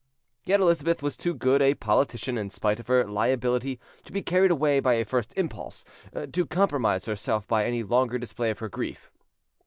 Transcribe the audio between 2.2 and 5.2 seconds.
in spite of her liability to be carried away by a